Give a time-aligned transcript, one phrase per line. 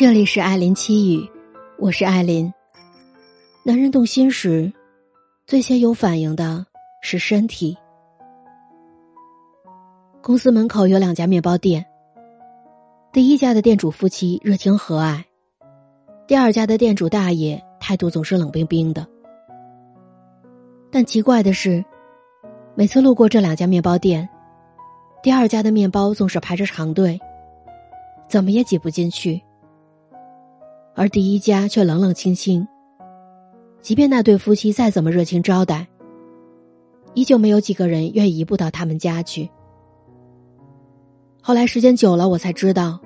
[0.00, 1.30] 这里是艾琳七语，
[1.76, 2.50] 我是艾琳。
[3.62, 4.72] 男人动心时，
[5.46, 6.64] 最先有反应的
[7.02, 7.76] 是身体。
[10.22, 11.84] 公司门口有两家面包店，
[13.12, 15.22] 第一家的店主夫妻热情和蔼，
[16.26, 19.06] 第二家的店主大爷态度总是冷冰冰的。
[20.90, 21.84] 但奇怪的是，
[22.74, 24.26] 每次路过这两家面包店，
[25.22, 27.20] 第二家的面包总是排着长队，
[28.30, 29.38] 怎么也挤不进去。
[31.00, 32.68] 而第一家却冷冷清清，
[33.80, 35.86] 即便那对夫妻再怎么热情招待，
[37.14, 39.48] 依旧没有几个人愿意一步到他们家去。
[41.40, 43.00] 后来时间久了，我才知道，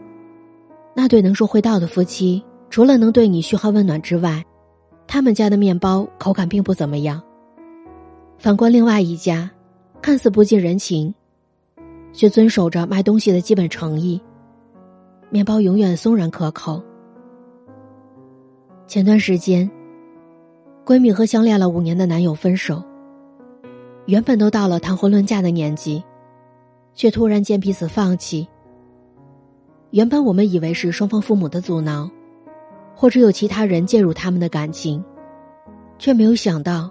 [0.92, 4.44] 那对能说会道的夫妻，除了能对你嘘寒问暖之外，
[5.06, 7.22] 他们家的面包口感并不怎么样。
[8.38, 9.48] 反观另外一家，
[10.02, 11.14] 看似不近人情，
[12.12, 14.20] 却遵守着卖东西的基本诚意，
[15.30, 16.82] 面包永远松软可口。
[18.86, 19.68] 前段时间，
[20.84, 22.82] 闺蜜和相恋了五年的男友分手。
[24.04, 26.04] 原本都到了谈婚论嫁的年纪，
[26.94, 28.46] 却突然间彼此放弃。
[29.91, 32.10] 原本我们以为是双方父母的阻挠，
[32.94, 35.02] 或者有其他人介入他们的感情，
[35.98, 36.91] 却没有想到，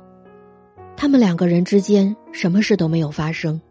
[0.97, 3.61] 他们两个人之间什么事都没有发生。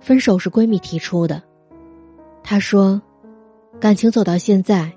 [0.00, 1.42] 分手是闺蜜提出的，
[2.42, 3.00] 她说
[3.78, 4.90] ：“感情走到现在。”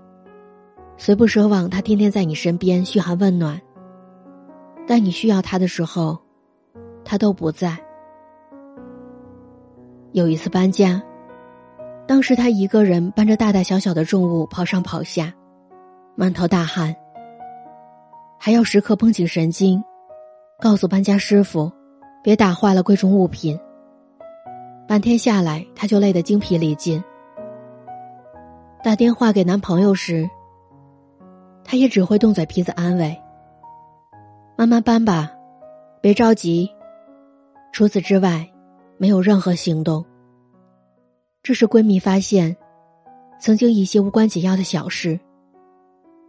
[1.05, 3.59] 虽不奢望他天天在你身边嘘寒问暖，
[4.87, 6.17] 但你需要他的时候，
[7.03, 7.77] 他都不在。
[10.13, 11.03] 有一次搬家，
[12.07, 15.33] 当时他一个人搬着大大小小的重物跑上跑下，
[16.15, 16.95] 满头大汗，
[18.39, 19.83] 还要时刻绷紧神经，
[20.61, 21.69] 告诉搬家师傅
[22.23, 23.59] 别打坏了贵重物品。
[24.87, 27.03] 半天下来，他就累得精疲力尽。
[28.81, 30.25] 打电话给男朋友时。
[31.73, 33.19] 他也只会动嘴皮子安慰
[34.55, 35.31] ：“慢慢搬吧，
[36.01, 36.69] 别着急。”
[37.73, 38.47] 除此之外，
[38.99, 40.05] 没有任何行动。
[41.41, 42.55] 这时，闺蜜发现，
[43.39, 45.19] 曾经一些无关紧要的小事，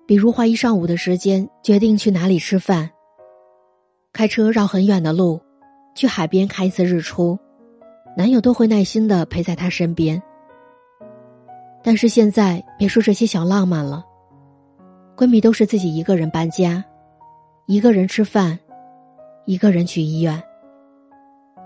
[0.06, 2.88] 比如花一上午的时间决定去哪里吃饭，
[4.14, 5.38] 开车绕很远的路，
[5.94, 7.38] 去海边看一次日出，
[8.16, 10.22] 男友都会耐心的陪在她身边。
[11.82, 14.06] 但是现在，别说这些小浪漫了。
[15.16, 16.84] 闺蜜都是自己一个人搬家，
[17.66, 18.58] 一个人吃饭，
[19.46, 20.42] 一个人去医院。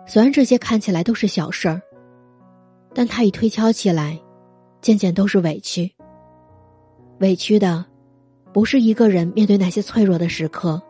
[0.07, 1.81] 虽然这些看起来都是小事儿，
[2.93, 4.19] 但她一推敲起来，
[4.83, 5.91] 渐渐都是委屈。
[7.21, 7.85] 委屈的，
[8.53, 10.81] 不是一个人面对那些脆弱的时刻，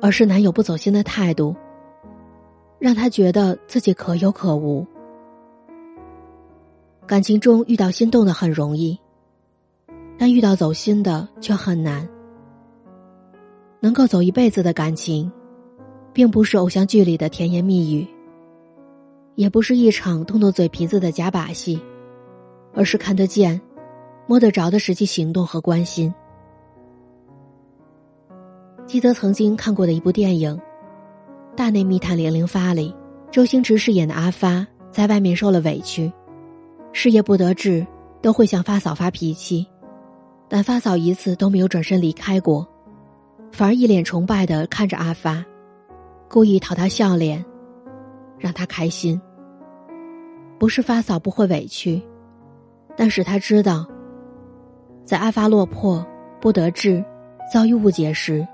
[0.00, 1.54] 而是男友不走心的态度，
[2.80, 4.84] 让她觉得自己可有可无。
[7.06, 8.98] 感情中遇到心动的很容易。
[10.22, 12.08] 但遇到走心的却很难。
[13.80, 15.28] 能够走一辈子的感情，
[16.12, 18.06] 并不是偶像剧里的甜言蜜语，
[19.34, 21.82] 也不是一场动动嘴皮子的假把戏，
[22.72, 23.60] 而是看得见、
[24.28, 26.14] 摸得着的实际行动和关心。
[28.86, 30.56] 记得曾经看过的一部电影
[31.56, 32.94] 《大内密探零零发》里，
[33.32, 36.12] 周星驰饰演的阿发在外面受了委屈，
[36.92, 37.84] 事业不得志，
[38.20, 39.66] 都会向发嫂发脾气。
[40.54, 42.68] 但发嫂一次都没有转身离开过，
[43.52, 45.42] 反而一脸崇拜的看着阿发，
[46.28, 47.42] 故意讨他笑脸，
[48.38, 49.18] 让他开心。
[50.58, 52.02] 不是发嫂不会委屈，
[52.94, 53.86] 但是他知道，
[55.06, 56.06] 在阿发落魄、
[56.38, 57.02] 不得志、
[57.50, 58.46] 遭遇误解时，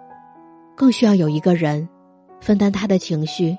[0.76, 1.88] 更需要有一个人
[2.40, 3.58] 分担他的情绪，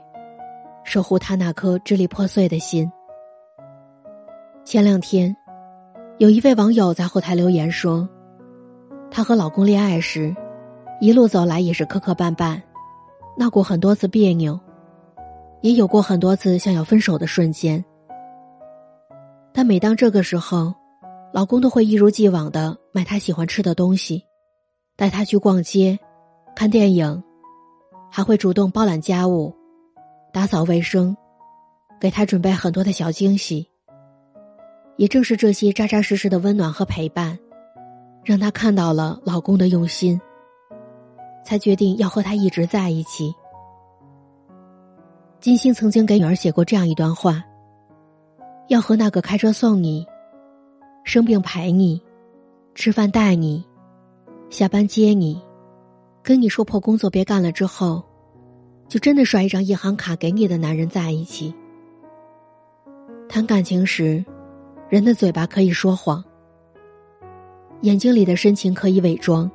[0.85, 2.89] 守护他那颗支离破碎的心。
[4.63, 5.35] 前两天，
[6.19, 8.07] 有一位网友在后台留言说。
[9.11, 10.35] 她和老公恋爱时，
[11.01, 12.61] 一路走来也是磕磕绊绊，
[13.37, 14.59] 闹过很多次别扭，
[15.61, 17.83] 也有过很多次想要分手的瞬间。
[19.51, 20.73] 但每当这个时候，
[21.33, 24.23] 老公都会一如既往的买她喜欢吃的东西，
[24.95, 25.99] 带她去逛街、
[26.55, 27.23] 看电影，
[28.11, 29.53] 还会主动包揽家务、
[30.31, 31.17] 打扫卫生，
[31.99, 33.67] 给她准备很多的小惊喜。
[34.97, 37.37] 也正是这些扎扎实实的温暖和陪伴。
[38.23, 40.19] 让她看到了老公的用心，
[41.43, 43.33] 才决定要和他一直在一起。
[45.39, 47.43] 金星曾经给女儿写过这样一段话：
[48.67, 50.05] 要和那个开车送你、
[51.03, 52.01] 生病陪你、
[52.75, 53.65] 吃饭带你、
[54.49, 55.41] 下班接你、
[56.21, 58.03] 跟你说破工作别干了之后，
[58.89, 61.53] 就真的甩一张银行卡给你的男人在一起。
[63.29, 64.23] 谈感情时，
[64.89, 66.23] 人的嘴巴可以说谎。
[67.81, 69.49] 眼睛里的深情可以伪装，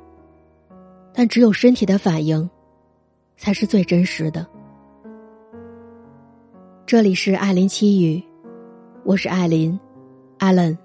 [1.13, 2.49] 但只有身体的反应，
[3.37, 4.45] 才是最真实的。
[6.87, 8.23] 这里是艾琳七语，
[9.03, 9.79] 我是艾琳，
[10.39, 10.75] 艾伦。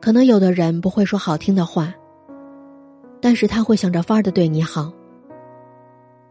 [0.00, 1.94] 可能有的人不会说好听的话，
[3.20, 4.92] 但是他会想着法儿的对你好，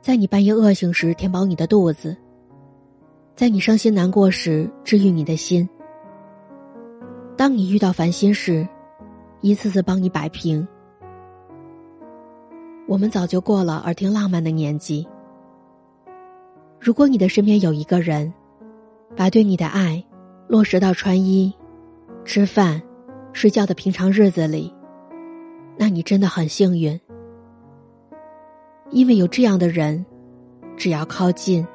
[0.02, 2.18] 在你半夜饿醒时填饱你的肚子，
[3.34, 5.68] 在你伤心难过时治愈你的心。
[7.38, 8.68] 当你遇到烦心事，
[9.42, 10.68] 一次次帮你摆平。
[12.88, 15.08] 我们早就过了耳听浪漫的年纪。
[16.80, 18.34] 如果你的身边有一个人，
[19.16, 20.04] 把对你的爱
[20.48, 21.54] 落实到穿衣、
[22.26, 22.82] 吃饭、
[23.32, 24.74] 睡觉的平常日子里，
[25.78, 27.00] 那你真的很幸运，
[28.90, 30.06] 因为有这样的人，
[30.76, 31.66] 只要靠近，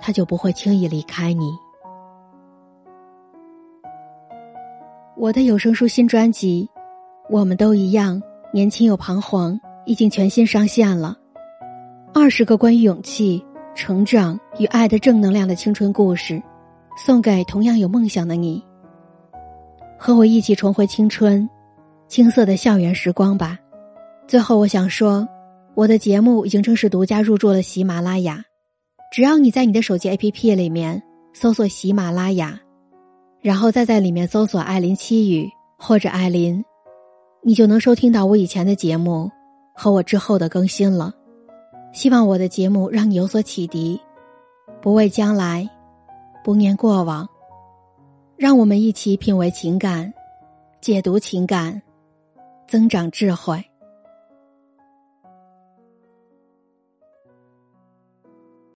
[0.00, 1.52] 他就不会轻易离开你。
[5.20, 6.66] 我的有声书新专辑
[7.28, 8.18] 《我们都一样，
[8.54, 9.52] 年轻又彷徨》
[9.84, 11.14] 已经全新上线了，
[12.14, 13.44] 二十个关于勇气。
[13.74, 16.42] 成长与爱的正能量的青春故事，
[16.96, 18.64] 送给同样有梦想的你。
[19.98, 21.46] 和我一起重回青春，
[22.08, 23.58] 青涩的校园时光吧。
[24.26, 25.28] 最后，我想说，
[25.74, 28.42] 我的节目已经正式独家入驻了喜马拉雅。
[29.12, 31.00] 只要你在你的手机 APP 里面
[31.34, 32.58] 搜索喜马拉雅，
[33.42, 36.62] 然后再在里面搜索“艾琳七语”或者“艾琳”，
[37.42, 39.30] 你就能收听到我以前的节目
[39.74, 41.12] 和我之后的更新了。
[41.92, 43.98] 希望我的节目让你有所启迪，
[44.82, 45.68] 不畏将来，
[46.44, 47.26] 不念过往，
[48.36, 50.12] 让我们一起品味情感，
[50.80, 51.80] 解读情感，
[52.68, 53.69] 增长智慧。